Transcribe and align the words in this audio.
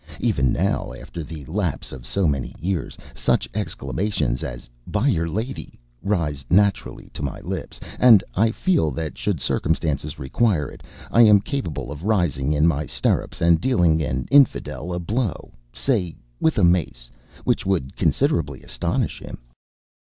Even 0.19 0.51
now, 0.51 0.93
after 0.93 1.23
the 1.23 1.45
lapse 1.45 1.91
of 1.91 2.07
so 2.07 2.25
many 2.27 2.55
years, 2.59 2.97
such 3.13 3.47
exclamations 3.53 4.41
as 4.41 4.67
"By'r 4.87 5.27
Lady!" 5.29 5.77
rise 6.01 6.43
naturally 6.49 7.11
to 7.13 7.21
my 7.21 7.39
lips, 7.41 7.79
and 7.99 8.23
I 8.33 8.49
feel 8.49 8.89
that, 8.93 9.15
should 9.15 9.39
circumstances 9.39 10.17
require 10.17 10.71
it, 10.71 10.81
I 11.11 11.21
am 11.21 11.39
capable 11.39 11.91
of 11.91 12.03
rising 12.03 12.51
in 12.51 12.65
my 12.65 12.87
stirrups 12.87 13.41
and 13.41 13.61
dealing 13.61 14.01
an 14.01 14.25
infidel 14.31 14.91
a 14.91 14.97
blow 14.97 15.53
say 15.71 16.15
with 16.39 16.57
a 16.57 16.63
mace 16.63 17.11
which 17.43 17.67
would 17.67 17.95
considerably 17.95 18.63
astonish 18.63 19.21
him. 19.21 19.37